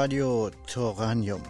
[0.00, 1.42] Radio Toranium.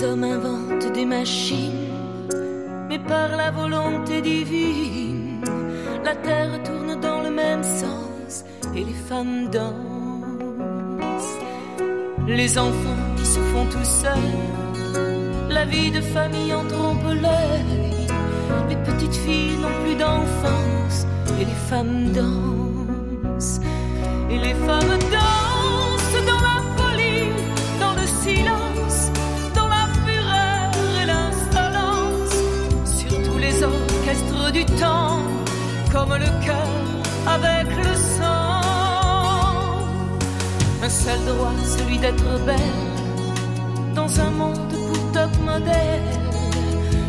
[0.01, 1.91] Les hommes inventent des machines,
[2.89, 5.41] mais par la volonté divine,
[6.03, 8.43] la terre tourne dans le même sens
[8.75, 11.37] et les femmes dansent.
[12.27, 17.93] Les enfants qui se font tout seuls, la vie de famille en trompe l'œil.
[18.69, 21.05] Les petites filles n'ont plus d'enfance
[21.39, 23.61] et les femmes dansent.
[24.31, 27.29] Et les femmes dansent dans la folie,
[27.79, 28.60] dans le silence,
[34.51, 35.19] du temps,
[35.91, 36.67] comme le cœur
[37.27, 38.61] avec le sang.
[40.83, 42.57] Un seul droit, celui d'être belle,
[43.95, 46.01] dans un monde pour top modèle.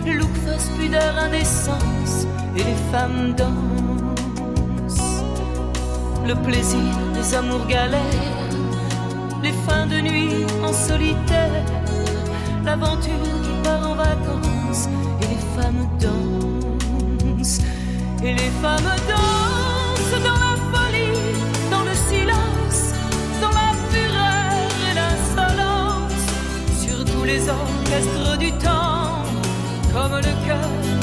[0.06, 2.26] Look, face, pudeur, indécence,
[2.56, 5.24] et les femmes dansent.
[6.26, 8.00] Le plaisir des amours galères,
[9.42, 11.64] les fins de nuit en solitaire,
[12.64, 14.31] l'aventure qui part en vacances,
[18.24, 21.34] Et les femmes dansent dans la folie,
[21.72, 22.92] dans le silence,
[23.40, 26.26] dans la fureur et l'insolence,
[26.80, 29.24] sur tous les orchestres du temps,
[29.92, 31.01] comme le cœur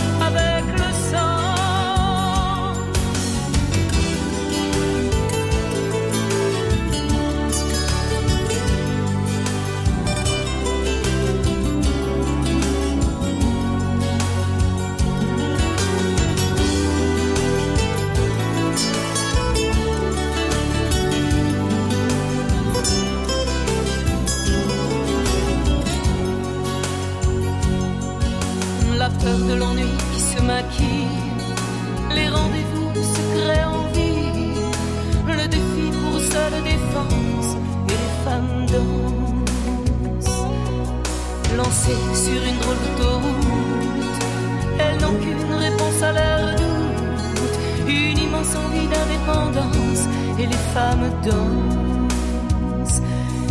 [51.26, 53.02] dansent.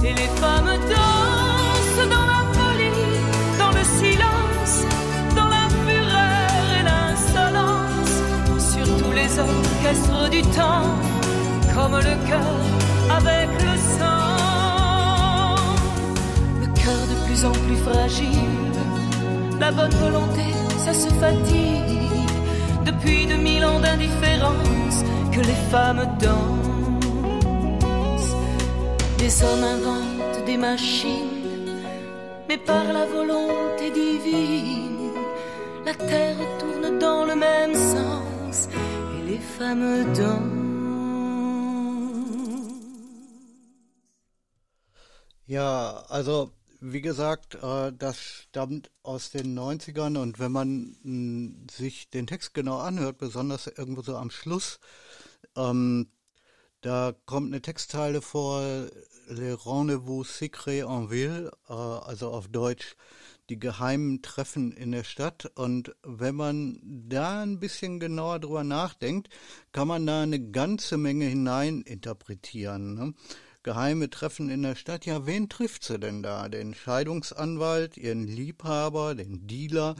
[0.04, 3.06] Et les femmes dansent dans la folie,
[3.58, 4.76] dans le silence,
[5.34, 8.14] dans la fureur et l'insolence,
[8.72, 10.90] sur tous les orchestres du temps,
[11.74, 12.58] comme le cœur
[13.16, 15.56] avec le sang.
[16.60, 18.76] Le cœur de plus en plus fragile,
[19.60, 20.46] la bonne volonté,
[20.78, 22.28] ça se fatigue,
[22.84, 26.57] depuis de mille ans d'indifférence que les femmes dansent.
[29.20, 31.82] Les hommes inventent des machines,
[32.48, 35.12] mais par la volonté divine,
[35.84, 38.68] la terre tourne dans le même sens
[39.16, 40.68] et les femmes dansent.
[45.46, 52.10] Ja, also wie gesagt, äh, das stammt aus den 90ern und wenn man mh, sich
[52.10, 54.78] den Text genau anhört, besonders irgendwo so am Schluss,
[55.56, 56.10] ähm,
[56.82, 58.62] da kommt eine Textzeile vor,
[59.28, 62.96] Le Rendezvous Secret en Ville, äh, also auf Deutsch
[63.48, 65.50] die geheimen Treffen in der Stadt.
[65.54, 69.28] Und wenn man da ein bisschen genauer drüber nachdenkt,
[69.72, 72.94] kann man da eine ganze Menge hineininterpretieren.
[72.94, 73.14] Ne?
[73.62, 76.48] Geheime Treffen in der Stadt, ja, wen trifft sie denn da?
[76.48, 79.96] Den Scheidungsanwalt, ihren Liebhaber, den Dealer,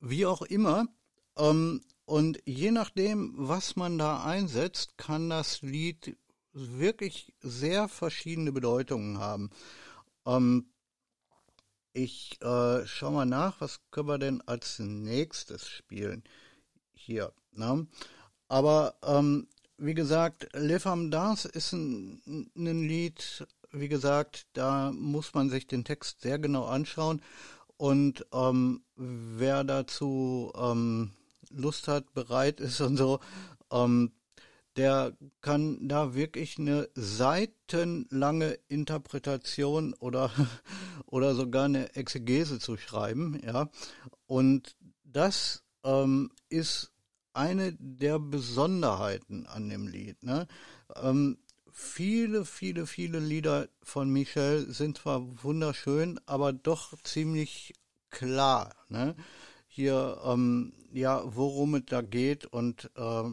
[0.00, 0.86] wie auch immer.
[1.36, 6.16] Ähm, und je nachdem, was man da einsetzt, kann das Lied
[6.52, 9.50] wirklich sehr verschiedene Bedeutungen haben.
[10.26, 10.66] Ähm,
[11.92, 16.24] ich äh, schau mal nach, was können wir denn als nächstes spielen?
[16.94, 17.86] Hier, ne?
[18.48, 25.34] Aber ähm, wie gesagt, Le Femme Dance ist ein, ein Lied, wie gesagt, da muss
[25.34, 27.22] man sich den Text sehr genau anschauen.
[27.76, 31.12] Und ähm, wer dazu ähm,
[31.50, 33.20] Lust hat, bereit ist und so,
[33.70, 34.12] ähm,
[34.76, 40.30] der kann da wirklich eine seitenlange Interpretation oder,
[41.06, 43.70] oder sogar eine Exegese zu schreiben, ja.
[44.26, 46.92] Und das ähm, ist
[47.34, 50.22] eine der Besonderheiten an dem Lied.
[50.22, 50.46] Ne?
[50.96, 51.38] Ähm,
[51.70, 57.72] viele, viele, viele Lieder von Michel sind zwar wunderschön, aber doch ziemlich
[58.10, 58.74] klar.
[58.88, 59.14] Ne?
[59.66, 63.30] Hier, ähm, ja, worum es da geht und äh,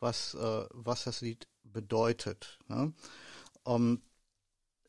[0.00, 2.58] was, äh, was das Lied bedeutet.
[2.68, 2.92] Ne?
[3.66, 4.02] Ähm,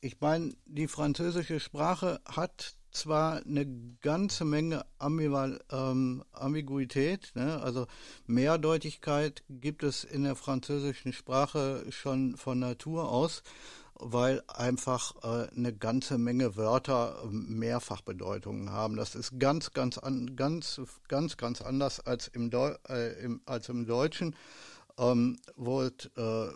[0.01, 3.67] ich meine, die französische Sprache hat zwar eine
[4.01, 7.61] ganze Menge Ambival ähm, Ambiguität, ne?
[7.61, 7.85] also
[8.25, 13.43] Mehrdeutigkeit gibt es in der französischen Sprache schon von Natur aus,
[13.93, 18.95] weil einfach äh, eine ganze Menge Wörter Mehrfachbedeutungen haben.
[18.95, 23.69] Das ist ganz, ganz, an, ganz, ganz, ganz anders als im, Deu äh, im, als
[23.69, 24.35] im Deutschen,
[24.99, 26.49] ähm, wo es äh,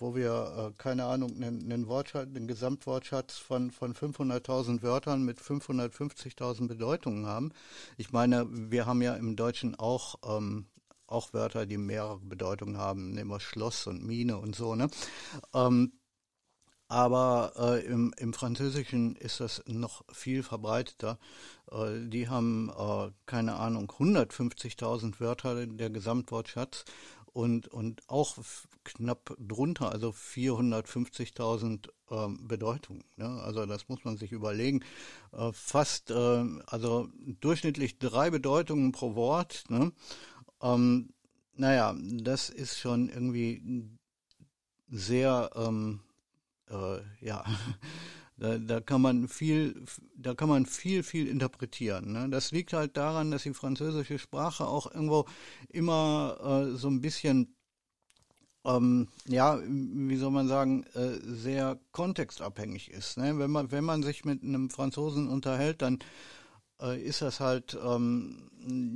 [0.00, 5.40] wo wir, äh, keine Ahnung, einen, einen Wortschatz, einen Gesamtwortschatz von, von 500.000 Wörtern mit
[5.40, 7.52] 550.000 Bedeutungen haben.
[7.96, 10.66] Ich meine, wir haben ja im Deutschen auch, ähm,
[11.06, 14.88] auch Wörter, die mehrere Bedeutungen haben, nehmen wir Schloss und Mine und so, ne?
[15.54, 15.92] Ähm,
[16.90, 21.18] aber äh, im, im Französischen ist das noch viel verbreiteter.
[21.70, 26.86] Äh, die haben, äh, keine Ahnung, 150.000 Wörter, der Gesamtwortschatz
[27.38, 28.36] und, und auch
[28.82, 33.04] knapp drunter, also 450.000 ähm, Bedeutungen.
[33.16, 33.28] Ne?
[33.28, 34.80] Also das muss man sich überlegen.
[35.30, 37.08] Äh, fast, äh, also
[37.40, 39.66] durchschnittlich drei Bedeutungen pro Wort.
[39.68, 39.92] Ne?
[40.60, 41.10] Ähm,
[41.54, 43.88] naja, das ist schon irgendwie
[44.88, 46.00] sehr, ähm,
[46.68, 47.44] äh, ja,
[48.38, 49.84] Da, da kann man viel,
[50.16, 52.12] da kann man viel, viel interpretieren.
[52.12, 52.28] Ne?
[52.30, 55.26] Das liegt halt daran, dass die französische Sprache auch irgendwo
[55.68, 57.56] immer äh, so ein bisschen,
[58.64, 63.18] ähm, ja, wie soll man sagen, äh, sehr kontextabhängig ist.
[63.18, 63.38] Ne?
[63.38, 65.98] Wenn man, wenn man sich mit einem Franzosen unterhält, dann
[66.80, 68.50] äh, ist das halt, ähm,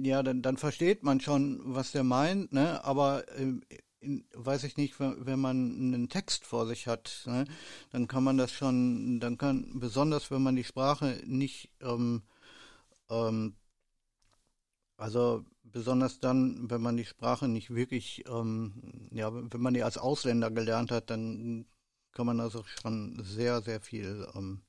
[0.05, 2.85] ja, dann, dann versteht man schon, was der meint, ne?
[2.85, 3.55] aber äh,
[4.03, 7.45] in, weiß ich nicht, wenn, wenn man einen Text vor sich hat, ne,
[7.91, 12.23] dann kann man das schon, dann kann, besonders wenn man die Sprache nicht, ähm,
[13.09, 13.55] ähm,
[14.97, 19.99] also besonders dann, wenn man die Sprache nicht wirklich, ähm, ja, wenn man die als
[19.99, 21.67] Ausländer gelernt hat, dann
[22.13, 24.63] kann man also schon sehr, sehr viel ähm,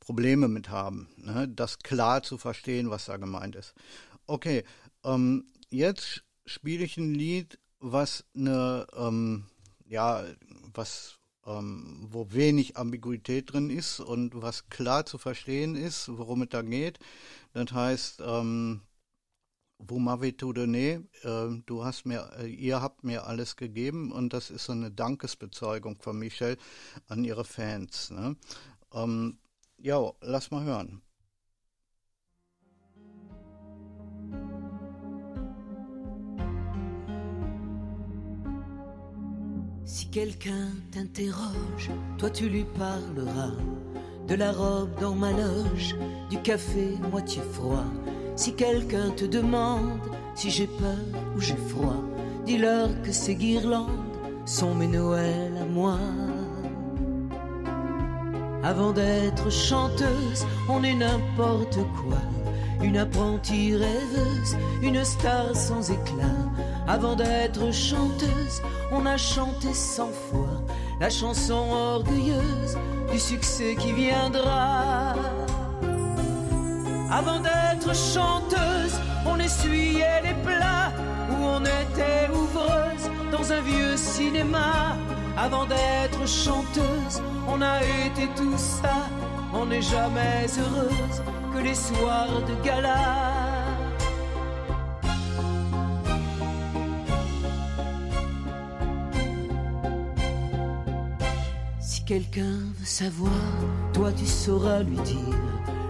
[0.00, 3.74] Probleme mit haben, ne, das klar zu verstehen, was da gemeint ist.
[4.26, 4.64] Okay,
[5.04, 9.46] ähm, jetzt spiele ich ein Lied was eine, ähm,
[9.86, 10.24] ja,
[10.74, 16.48] was, ähm, wo wenig Ambiguität drin ist und was klar zu verstehen ist, worum es
[16.50, 16.98] da geht.
[17.52, 18.82] Das heißt, ähm,
[19.80, 20.98] Vous äh,
[21.66, 26.00] du hast mir, äh, ihr habt mir alles gegeben und das ist so eine Dankesbezeugung
[26.00, 26.56] von Michelle
[27.06, 28.10] an ihre Fans.
[28.10, 28.36] Ne?
[28.92, 29.38] Ähm,
[29.76, 31.00] ja, lass mal hören.
[39.90, 43.54] Si quelqu'un t'interroge, toi tu lui parleras
[44.28, 45.96] de la robe dans ma loge,
[46.28, 47.86] du café moitié froid.
[48.36, 49.98] Si quelqu'un te demande
[50.34, 50.98] si j'ai peur
[51.34, 52.04] ou j'ai froid,
[52.44, 53.88] dis-leur que ces guirlandes
[54.44, 55.98] sont mes Noëls à moi.
[58.62, 62.20] Avant d'être chanteuse, on est n'importe quoi.
[62.82, 66.38] Une apprentie rêveuse, une star sans éclat.
[66.86, 70.62] Avant d'être chanteuse, on a chanté cent fois
[71.00, 72.76] la chanson orgueilleuse
[73.10, 75.14] du succès qui viendra.
[77.10, 80.92] Avant d'être chanteuse, on essuyait les plats
[81.30, 84.96] où on était ouvreuse dans un vieux cinéma.
[85.36, 89.08] Avant d'être chanteuse, on a été tout ça.
[89.54, 93.28] On n'est jamais heureuse que les soirs de gala.
[102.08, 103.30] quelqu'un veut savoir,
[103.92, 105.36] toi tu sauras lui dire.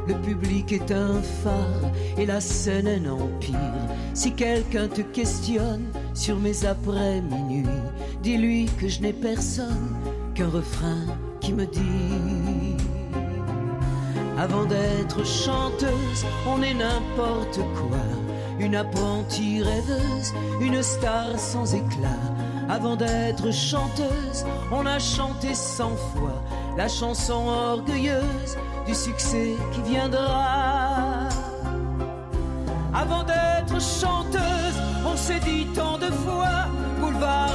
[0.09, 3.79] Le public est un phare et la scène un empire.
[4.15, 5.85] Si quelqu'un te questionne
[6.15, 7.67] sur mes après-minuit,
[8.21, 9.95] dis-lui que je n'ai personne
[10.35, 11.07] qu'un refrain
[11.41, 12.78] qui me dit.
[14.39, 17.99] Avant d'être chanteuse, on est n'importe quoi
[18.61, 22.23] une apprentie rêveuse, une star sans éclat.
[22.69, 26.41] Avant d'être chanteuse, on a chanté cent fois
[26.77, 31.29] la chanson orgueilleuse du succès qui viendra.
[32.95, 36.67] Avant d'être chanteuse, on s'est dit tant de fois,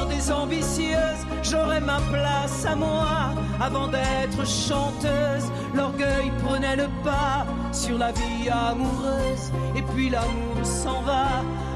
[0.09, 3.33] des ambitieuses, j'aurais ma place à moi.
[3.59, 11.01] Avant d'être chanteuse, l'orgueil prenait le pas sur la vie amoureuse, et puis l'amour s'en
[11.01, 11.27] va.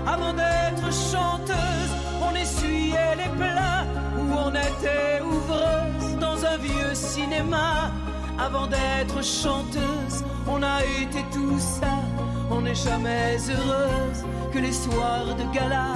[0.05, 3.85] Avant d'être chanteuse, on essuyait les plats,
[4.19, 7.91] où on était ouvreuse dans un vieux cinéma.
[8.39, 11.95] Avant d'être chanteuse, on a été tout ça.
[12.49, 14.23] On n'est jamais heureuse
[14.53, 15.95] que les soirs de gala.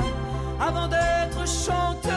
[0.64, 2.12] Avant d'être chanteuse.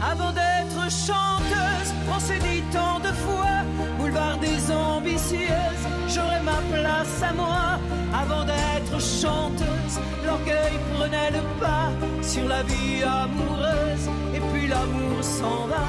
[0.00, 3.64] Avant d'être chanteuse, on s'est dit tant de fois,
[3.98, 7.80] boulevard des ambitieuses, j'aurais ma place à moi.
[8.14, 11.90] Avant d'être chanteuse, l'orgueil prenait le pas
[12.22, 15.86] sur la vie amoureuse, et puis l'amour s'en va.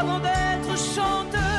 [0.00, 1.49] Avant d'être chanteuse,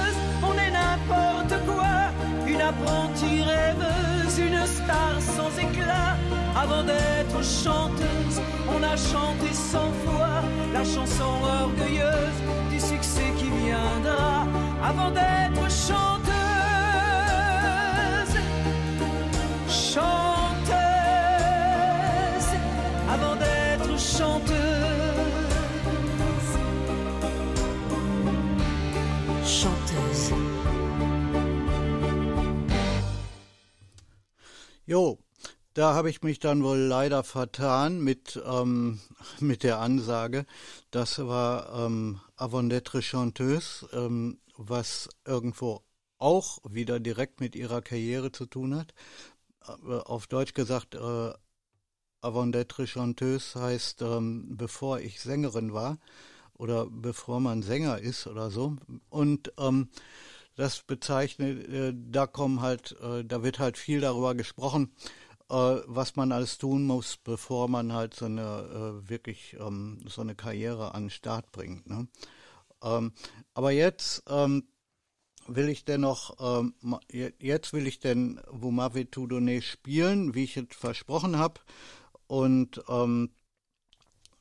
[2.72, 6.16] apprentie rêveuse, une star sans éclat.
[6.56, 8.38] Avant d'être chanteuse,
[8.74, 10.36] on a chanté cent fois
[10.74, 11.32] la chanson
[11.64, 12.40] orgueilleuse
[12.72, 14.46] du succès qui viendra.
[14.84, 16.31] Avant d'être chanteuse,
[34.92, 35.20] Jo,
[35.74, 39.00] da habe ich mich dann wohl leider vertan mit, ähm,
[39.40, 40.46] mit der Ansage.
[40.92, 45.82] Das war ähm, d'être chanteuse, ähm, was irgendwo
[46.18, 48.94] auch wieder direkt mit ihrer Karriere zu tun hat.
[49.66, 51.32] Äh, auf Deutsch gesagt, äh,
[52.22, 56.00] d'être chanteuse heißt, ähm, bevor ich Sängerin war
[56.54, 58.76] oder bevor man Sänger ist oder so.
[59.10, 59.88] Und ähm,
[60.62, 64.94] das bezeichnet, äh, da kommen halt, äh, da wird halt viel darüber gesprochen,
[65.50, 65.56] äh,
[65.88, 70.36] was man alles tun muss, bevor man halt so eine äh, wirklich ähm, so eine
[70.36, 71.90] Karriere an den Start bringt.
[71.90, 72.08] Ne?
[72.84, 73.12] Ähm,
[73.56, 74.68] aber jetzt ähm,
[75.48, 76.76] will ich dennoch, ähm,
[77.40, 78.40] jetzt will ich denn
[79.12, 81.60] tout donné spielen, wie ich es versprochen habe.
[82.28, 83.32] Und ähm,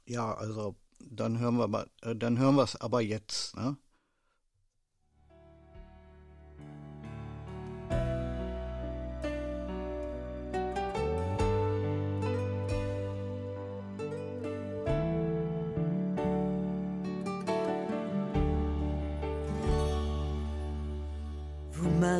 [0.07, 3.57] ja, also dann hören wir mal, äh, dann hören wir es aber jetzt.
[3.57, 3.79] Ne?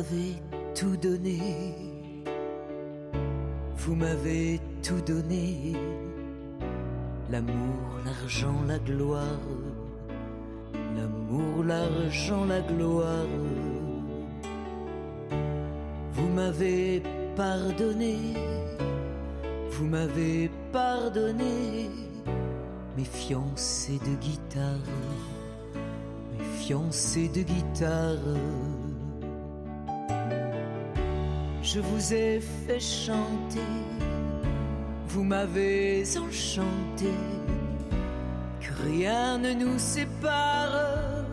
[0.01, 0.33] M'avez
[0.73, 1.37] tout donné,
[3.77, 5.73] vous m'avez tout donné,
[7.29, 9.45] l'amour, l'argent, la gloire,
[10.97, 13.27] l'amour, l'argent, la gloire.
[16.13, 17.03] Vous m'avez
[17.35, 18.17] pardonné,
[19.69, 21.91] vous m'avez pardonné,
[22.97, 24.89] mes fiancés de guitare,
[26.39, 28.70] mes fiancés de guitare.
[31.73, 33.71] Je vous ai fait chanter,
[35.07, 37.13] vous m'avez enchanté,
[38.59, 41.23] que rien ne nous sépare,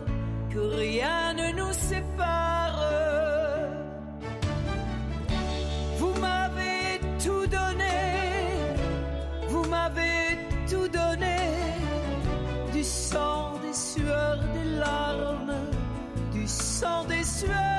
[0.49, 2.85] que rien ne nous sépare.
[5.97, 7.99] Vous m'avez tout donné,
[9.49, 10.37] vous m'avez
[10.69, 11.35] tout donné,
[12.71, 15.53] du sang, des sueurs, des larmes,
[16.31, 17.78] du sang, des sueurs,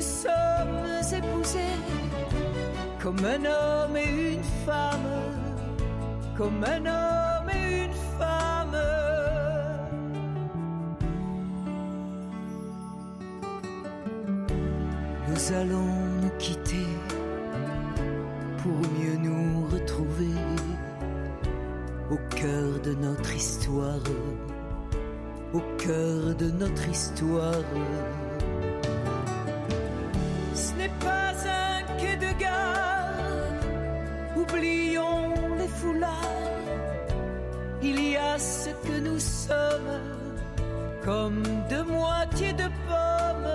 [0.00, 1.76] nous sommes épousés,
[3.02, 5.10] comme un homme et une femme,
[6.38, 8.76] comme un homme et une femme.
[15.28, 16.86] Nous allons nous quitter
[18.62, 20.34] pour mieux nous retrouver
[22.10, 24.00] au cœur de notre histoire
[25.52, 27.64] au cœur de notre histoire.
[39.02, 40.00] nous sommes
[41.04, 43.54] comme deux moitiés de pommes.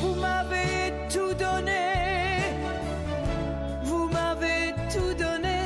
[0.00, 1.86] Vous m'avez tout donné,
[3.84, 5.60] vous m'avez tout donné.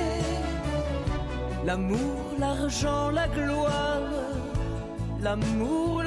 [1.65, 4.11] L'amour, l'argent, la gloire,
[5.21, 6.02] l'amour,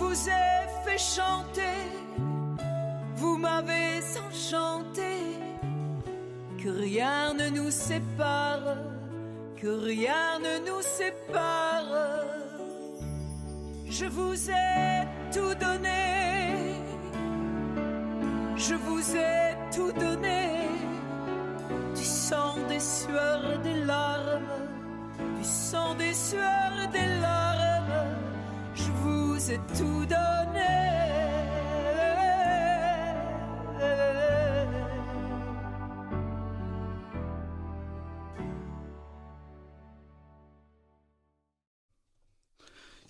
[0.00, 1.78] vous ai fait chanter,
[3.16, 5.12] vous m'avez enchanté.
[6.62, 8.76] Que rien ne nous sépare,
[9.60, 11.96] que rien ne nous sépare.
[13.98, 16.02] Je vous ai tout donné,
[18.56, 19.38] je vous ai
[19.74, 20.42] tout donné,
[21.94, 24.54] du sang, des sueurs, des larmes,
[25.38, 27.39] du sang, des sueurs, des larmes,
[29.48, 30.20] ai tout donné.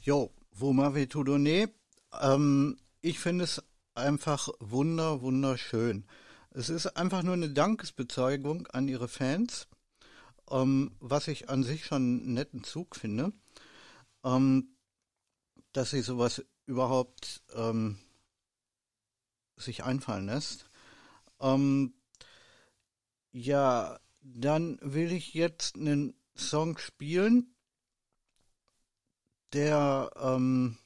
[0.02, 1.68] Jo, vous m'avez tout donné.
[2.20, 3.62] Ähm, ich finde es
[3.94, 6.06] einfach wunder, wunderschön.
[6.50, 9.68] Es ist einfach nur eine Dankesbezeugung an ihre Fans,
[10.50, 13.32] ähm, was ich an sich schon einen netten Zug finde,
[14.24, 14.68] ähm,
[15.72, 17.98] dass sie sowas überhaupt ähm,
[19.56, 20.68] sich einfallen lässt.
[21.40, 21.94] Ähm,
[23.32, 27.54] ja, dann will ich jetzt einen Song spielen,
[29.52, 30.78] der, ähm,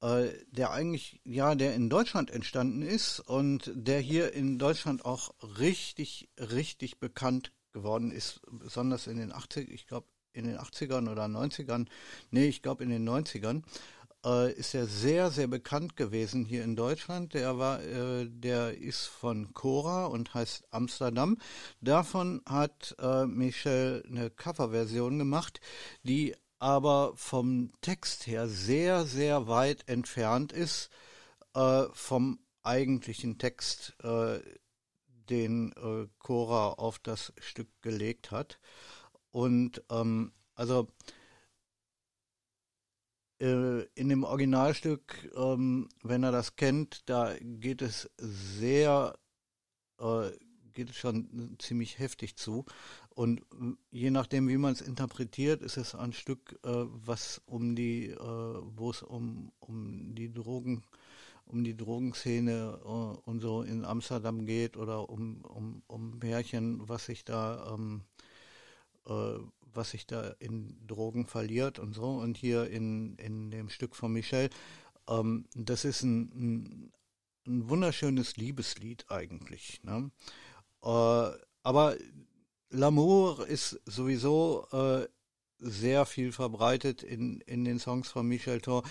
[0.00, 5.34] äh, der eigentlich, ja, der in Deutschland entstanden ist und der hier in Deutschland auch
[5.58, 11.24] richtig, richtig bekannt geworden ist, besonders in den 80 ich glaube in den 80ern oder
[11.24, 11.86] 90ern,
[12.30, 13.62] nee, ich glaube in den 90ern,
[14.24, 17.34] äh, ist er sehr, sehr bekannt gewesen hier in Deutschland.
[17.34, 21.38] Der war, äh, der ist von Cora und heißt Amsterdam.
[21.80, 25.60] Davon hat äh, Michel eine Coverversion gemacht,
[26.02, 30.90] die aber vom Text her sehr, sehr weit entfernt ist
[31.54, 34.40] äh, vom eigentlichen Text, äh,
[35.30, 38.58] den äh, Cora auf das Stück gelegt hat.
[39.36, 40.88] Und ähm, also
[43.38, 49.18] äh, in dem Originalstück, ähm, wenn er das kennt, da geht es sehr,
[50.00, 50.30] äh,
[50.72, 52.64] geht es schon ziemlich heftig zu.
[53.10, 57.76] Und äh, je nachdem, wie man es interpretiert, ist es ein Stück, äh, was um
[57.76, 60.82] die, äh, wo es um, um die Drogen,
[61.44, 67.04] um die Drogenszene äh, und so in Amsterdam geht oder um, um, um Märchen, was
[67.04, 68.00] sich da, ähm,
[69.06, 69.38] äh,
[69.74, 72.08] was sich da in Drogen verliert und so.
[72.08, 74.50] Und hier in, in dem Stück von Michel,
[75.08, 76.92] ähm, das ist ein, ein,
[77.46, 79.82] ein wunderschönes Liebeslied eigentlich.
[79.82, 80.10] Ne?
[80.82, 81.30] Äh,
[81.62, 81.96] aber
[82.72, 85.06] L'amour ist sowieso äh,
[85.58, 88.82] sehr viel verbreitet in, in den Songs von Michel Thor.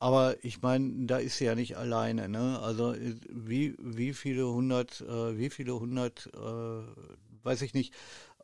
[0.00, 2.28] Aber ich meine, da ist sie ja nicht alleine.
[2.28, 2.58] Ne?
[2.60, 2.94] Also
[3.28, 6.82] wie, wie viele hundert, äh, wie viele hundert, äh,
[7.42, 7.92] weiß ich nicht,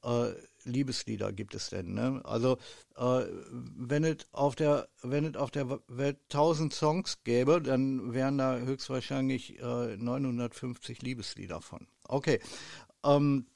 [0.03, 0.33] äh,
[0.65, 1.95] Liebeslieder gibt es denn?
[1.95, 2.21] Ne?
[2.25, 2.59] Also
[2.97, 8.39] äh, wenn es auf der wenn es auf der Welt tausend Songs gäbe, dann wären
[8.39, 11.87] da höchstwahrscheinlich äh, 950 Liebeslieder von.
[12.09, 12.41] Okay.
[13.05, 13.47] Ähm,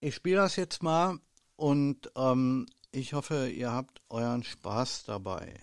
[0.00, 1.18] ich spiele das jetzt mal
[1.56, 5.54] und ähm, ich hoffe, ihr habt euren Spaß dabei.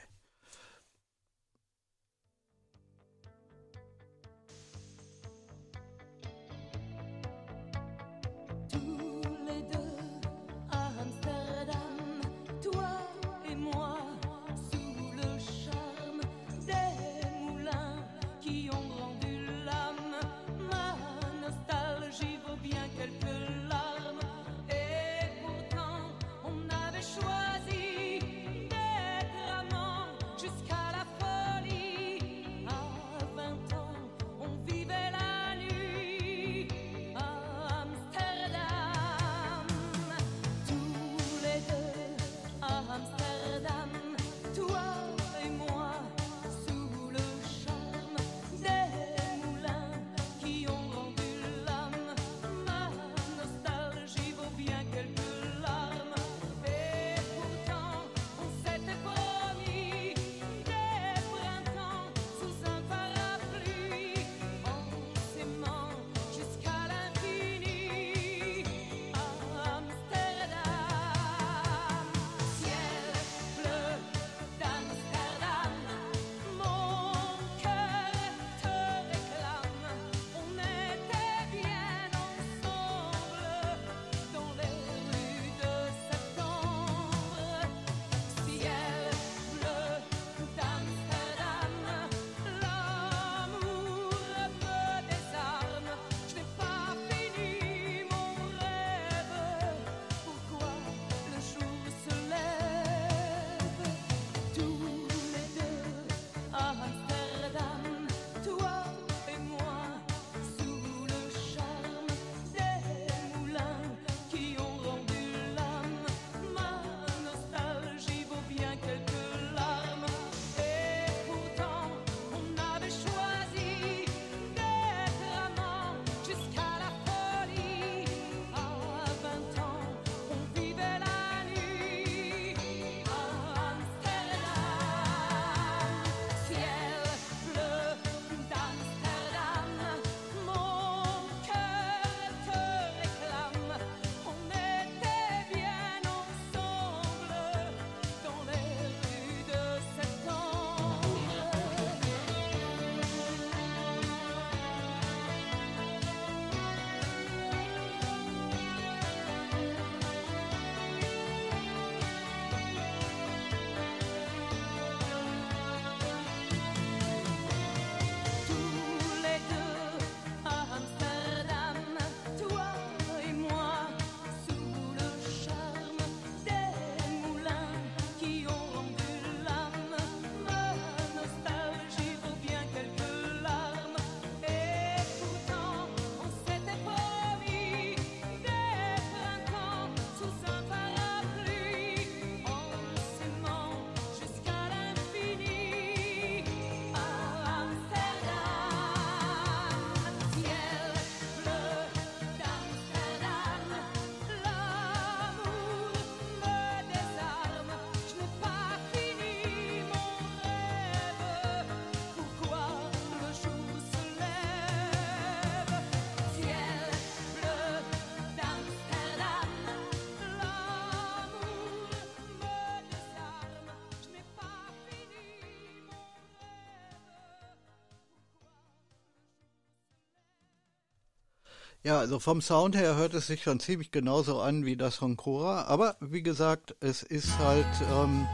[231.88, 235.16] Ja, also vom Sound her hört es sich schon ziemlich genauso an wie das von
[235.16, 238.28] Cora, aber wie gesagt, es ist halt, ähm,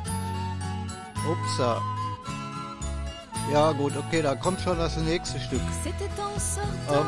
[1.29, 1.79] upsa.
[3.51, 5.61] Ja gut, okay, da kommt schon das nächste Stück.
[6.89, 7.05] Ähm,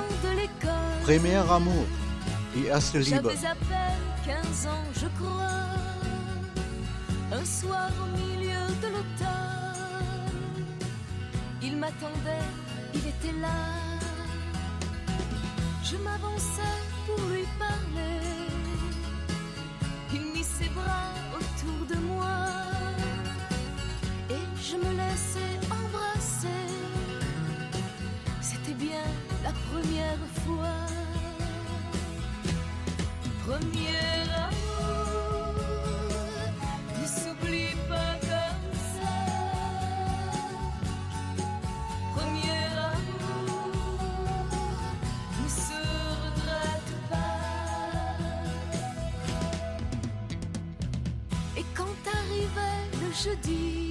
[1.03, 1.86] Premier Amour,
[2.53, 3.34] die erste Liebe.
[7.31, 10.29] Un soir au milieu de l'automne,
[11.63, 12.45] il m'attendait,
[12.93, 13.85] il était là.
[15.88, 18.19] Je m'avançais pour lui parler.
[20.12, 22.38] Il mit ses bras autour de moi
[24.32, 26.65] et je me laissais embrasser.
[28.41, 29.06] C'était bien
[29.43, 30.76] la première fois.
[33.45, 34.50] Première
[53.25, 53.85] tragedy.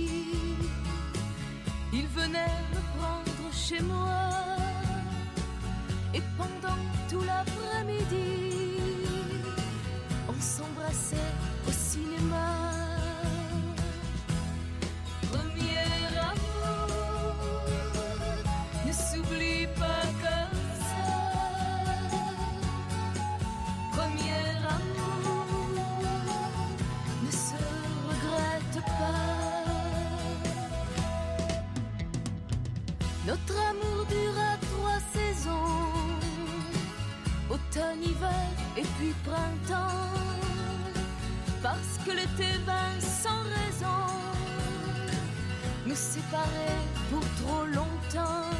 [45.94, 46.76] Nous séparer
[47.10, 48.50] pour trop longtemps.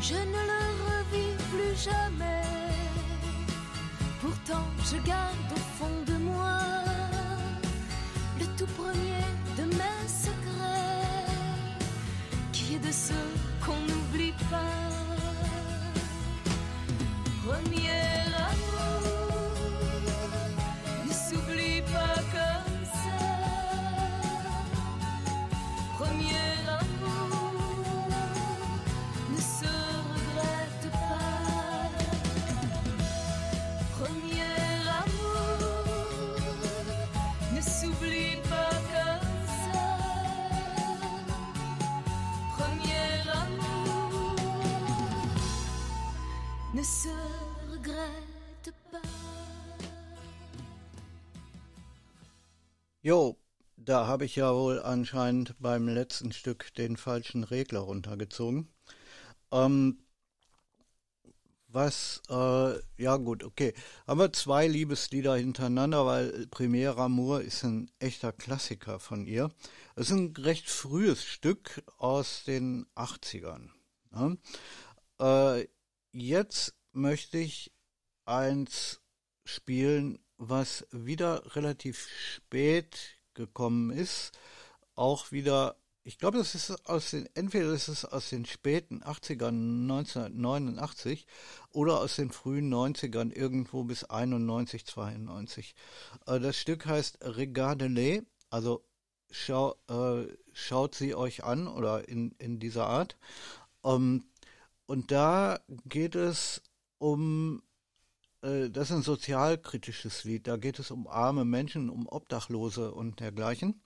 [0.00, 2.42] Je ne le revis plus jamais.
[4.20, 6.58] Pourtant, je garde au fond de moi
[8.40, 9.24] le tout premier
[9.58, 11.28] de mes secrets,
[12.52, 13.30] qui est de ceux
[13.64, 14.80] qu'on n'oublie pas.
[17.46, 18.23] Premier
[53.00, 53.38] Jo,
[53.76, 58.68] da habe ich ja wohl anscheinend beim letzten Stück den falschen Regler runtergezogen.
[59.50, 59.98] Ähm,
[61.68, 63.72] was, äh, ja gut, okay.
[64.06, 69.50] Haben wir zwei Liebeslieder hintereinander, weil Premier Amour ist ein echter Klassiker von ihr.
[69.96, 73.70] Es ist ein recht frühes Stück aus den 80ern.
[74.12, 74.38] Ne?
[75.18, 75.66] Äh,
[76.14, 77.72] jetzt möchte ich
[78.24, 79.00] eins
[79.44, 84.32] spielen, was wieder relativ spät gekommen ist,
[84.94, 89.82] auch wieder, ich glaube, das ist aus den, entweder ist es aus den späten 80ern
[89.82, 91.26] 1989
[91.70, 95.74] oder aus den frühen 90ern irgendwo bis 91, 92.
[96.26, 98.84] Äh, das Stück heißt Regardez, also
[99.30, 103.16] schau, äh, schaut sie euch an oder in, in dieser Art.
[103.84, 104.24] Ähm,
[104.86, 106.62] und da geht es
[106.98, 107.62] um
[108.44, 110.46] äh, das ist ein sozialkritisches Lied.
[110.46, 113.82] Da geht es um arme Menschen, um Obdachlose und dergleichen.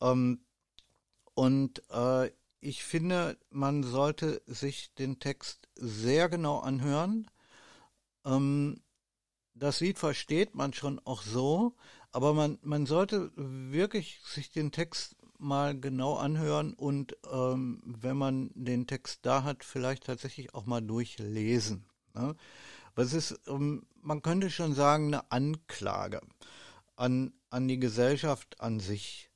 [0.00, 0.40] Ähm,
[1.34, 7.30] und äh, ich finde, man sollte sich den Text sehr genau anhören.
[8.24, 8.82] Ähm,
[9.54, 11.76] das Lied versteht man schon auch so,
[12.10, 18.50] aber man, man sollte wirklich sich den Text mal genau anhören und ähm, wenn man
[18.54, 21.86] den Text da hat, vielleicht tatsächlich auch mal durchlesen.
[22.14, 22.34] Ne?
[22.94, 26.20] Was ist, ähm, man könnte schon sagen, eine Anklage
[26.96, 29.30] an, an die Gesellschaft an sich.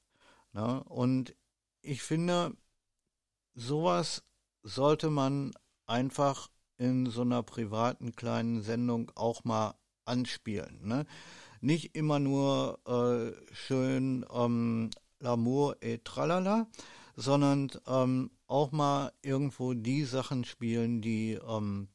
[0.53, 0.83] Ne?
[0.85, 1.35] Und
[1.83, 2.57] ich finde,
[3.55, 4.23] sowas
[4.63, 5.53] sollte man
[5.87, 10.81] einfach in so einer privaten kleinen Sendung auch mal anspielen.
[10.87, 11.05] Ne?
[11.61, 16.67] Nicht immer nur äh, schön ähm, L'amour et tralala,
[17.17, 21.89] sondern ähm, auch mal irgendwo die Sachen spielen, die ähm,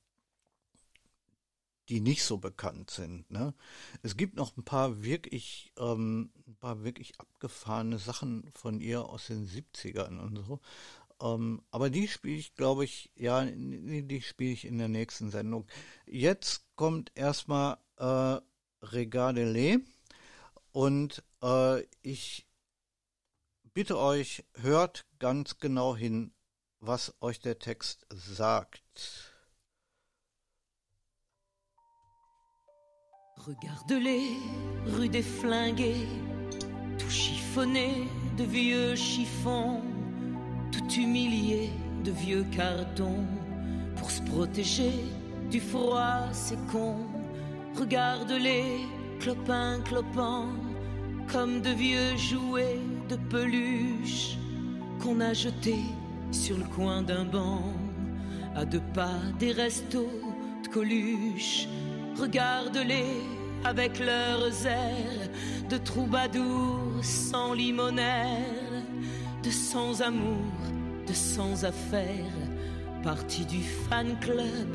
[1.89, 3.29] die nicht so bekannt sind.
[3.29, 3.53] Ne?
[4.01, 9.27] Es gibt noch ein paar wirklich, ähm, ein paar wirklich abgefahrene Sachen von ihr aus
[9.27, 10.59] den 70ern und so.
[11.21, 15.67] Ähm, aber die spiele ich, glaube ich, ja, die spiele ich in der nächsten Sendung.
[16.05, 18.39] Jetzt kommt erstmal äh,
[18.81, 19.81] Regardele
[20.71, 22.44] und äh, ich
[23.75, 26.33] bitte euch, hört ganz genau hin,
[26.79, 29.33] was euch der Text sagt.
[33.45, 34.37] Regarde-les,
[34.95, 36.07] rue des Flingués,
[36.97, 38.07] tout chiffonné
[38.37, 39.81] de vieux chiffons,
[40.71, 41.69] tout humilié
[42.05, 43.27] de vieux cartons,
[43.97, 45.03] pour se protéger
[45.51, 47.05] du froid, c'est con.
[47.77, 48.87] Regarde-les,
[49.19, 50.47] clopin, clopin,
[51.27, 54.37] comme de vieux jouets de peluche
[55.01, 55.85] qu'on a jetés
[56.31, 57.73] sur le coin d'un banc,
[58.55, 60.21] à deux pas des restos
[60.63, 61.67] de Coluche.
[62.19, 63.21] Regarde-les
[63.63, 65.29] avec leurs airs
[65.69, 68.83] de troubadours sans limonaire,
[69.43, 70.51] de sans amour,
[71.07, 72.41] de sans affaires,
[73.03, 74.69] parti du fan club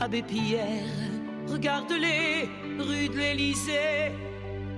[0.00, 1.10] Abbé Pierre.
[1.46, 4.12] Regarde-les, rue de l'Élysée,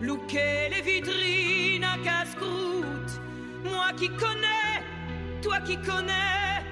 [0.00, 2.75] louquer les vitrines à casse-croûte.
[3.70, 4.82] Moi qui connais,
[5.42, 6.62] toi qui connais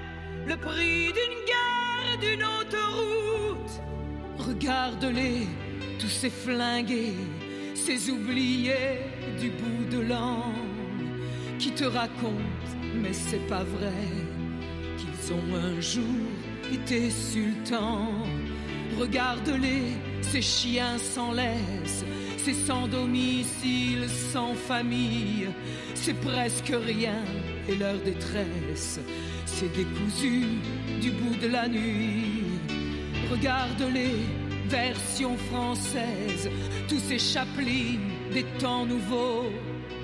[0.47, 3.81] le prix d'une gare, d'une autoroute.
[4.37, 5.47] Regarde-les,
[5.99, 7.15] tous ces flingués,
[7.73, 8.99] ces oubliés
[9.39, 10.53] du bout de l'an,
[11.57, 14.03] qui te racontent, mais c'est pas vrai,
[14.97, 16.03] qu'ils ont un jour
[16.71, 18.11] été sultans.
[18.99, 22.05] Regarde-les, ces chiens sans laisse,
[22.45, 25.47] ces sans domicile, sans famille,
[25.95, 27.23] c'est presque rien,
[27.67, 28.99] et leur détresse,
[29.47, 30.43] c'est décousu
[31.01, 32.43] du bout de la nuit.
[33.31, 34.17] Regarde-les,
[34.69, 36.51] version française,
[36.87, 39.51] tous ces chapelines des temps nouveaux,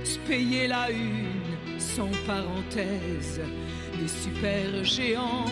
[0.04, 3.39] se payer la une sans parenthèse,
[4.01, 5.45] les super géants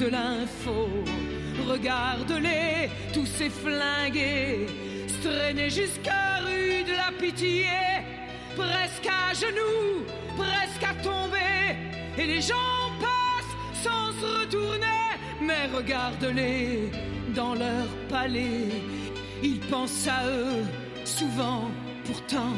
[0.00, 0.88] de l'info.
[1.68, 4.66] Regarde-les, tous ces flingués,
[5.22, 7.66] traîner jusqu'à rue de la pitié,
[8.56, 10.04] presque à genoux,
[10.36, 11.76] presque à tomber,
[12.18, 15.08] et les gens passent sans se retourner,
[15.40, 16.90] mais regarde-les
[17.34, 18.68] dans leur palais,
[19.42, 20.64] ils pensent à eux
[21.04, 21.70] souvent,
[22.04, 22.54] pourtant,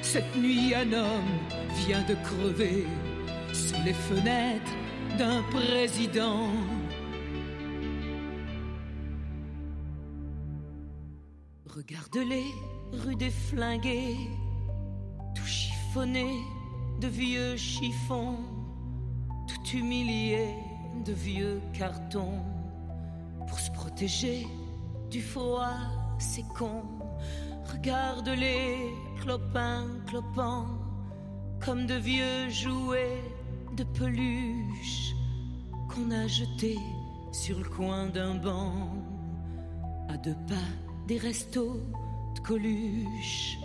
[0.00, 1.38] cette nuit un homme
[1.86, 2.86] vient de crever
[3.52, 4.72] sous les fenêtres
[5.18, 6.48] d'un président.
[11.74, 12.52] Regarde-les,
[12.92, 14.28] rue des Flingués,
[15.34, 16.42] tout chiffonné
[17.00, 18.36] de vieux chiffons,
[19.48, 20.48] tout humilié
[21.06, 22.44] de vieux cartons.
[23.48, 24.46] Pour se protéger
[25.10, 25.78] du froid,
[26.18, 26.82] c'est con.
[27.72, 30.66] Regarde-les, clopin, clopin,
[31.64, 33.24] comme de vieux jouets
[33.78, 35.14] de peluche
[35.88, 36.78] qu'on a jetés
[37.32, 38.94] sur le coin d'un banc,
[40.10, 41.80] à deux pas des restos
[42.34, 43.58] de Coluche.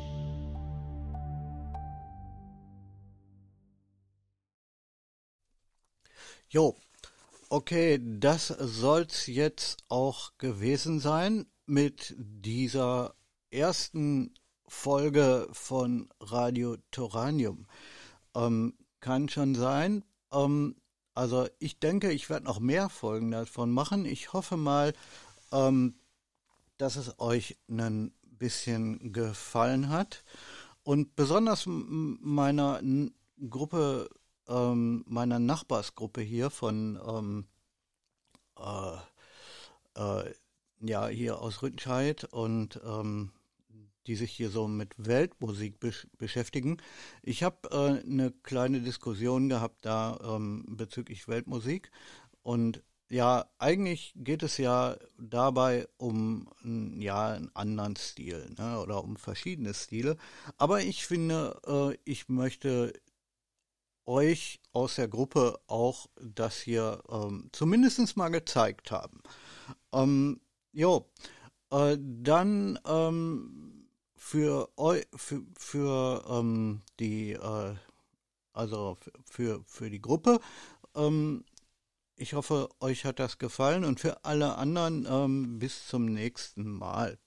[6.50, 6.76] Jo,
[7.50, 13.16] okay, das soll's jetzt auch gewesen sein mit dieser
[13.52, 14.34] ersten
[14.68, 17.68] Folge von Radio Toranium.
[18.36, 20.04] Ähm, kann schon sein.
[20.32, 20.76] Ähm,
[21.14, 24.06] also ich denke, ich werde noch mehr Folgen davon machen.
[24.06, 24.94] Ich hoffe mal,
[25.52, 26.00] ähm,
[26.78, 30.24] dass es euch ein bisschen gefallen hat.
[30.84, 32.82] Und besonders meiner
[33.50, 34.10] Gruppe,
[34.48, 37.48] ähm, meiner Nachbarsgruppe hier von ähm,
[38.58, 38.98] äh,
[39.96, 40.34] äh,
[40.80, 43.32] ja hier aus Rüttenscheid und ähm,
[44.06, 46.78] die sich hier so mit Weltmusik besch beschäftigen.
[47.22, 51.92] Ich habe äh, eine kleine Diskussion gehabt da ähm, bezüglich Weltmusik
[52.44, 56.50] und ja, eigentlich geht es ja dabei um
[57.00, 60.18] ja einen anderen Stil ne, oder um verschiedene Stile.
[60.58, 62.94] Aber ich finde, äh, ich möchte
[64.06, 69.22] euch aus der Gruppe auch das hier ähm, zumindest mal gezeigt haben.
[69.94, 70.42] Ähm,
[70.74, 71.10] jo,
[71.72, 77.76] äh, dann ähm, für eu für, für ähm, die äh,
[78.54, 80.40] also für, für die Gruppe
[80.96, 81.46] ähm,
[82.18, 87.20] ich hoffe, euch hat das gefallen und für alle anderen ähm, bis zum nächsten Mal.